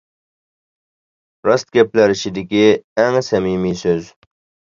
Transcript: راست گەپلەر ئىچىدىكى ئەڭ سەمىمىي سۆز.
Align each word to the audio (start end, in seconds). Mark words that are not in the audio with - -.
راست 1.49 1.69
گەپلەر 1.77 2.13
ئىچىدىكى 2.15 2.65
ئەڭ 3.03 3.19
سەمىمىي 3.29 3.79
سۆز. 3.85 4.11